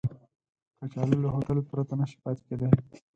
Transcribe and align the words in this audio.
کچالو 0.79 1.15
له 1.23 1.29
هوټل 1.35 1.57
پرته 1.69 1.93
نشي 1.99 2.17
پاتې 2.23 2.41
کېدای 2.47 2.71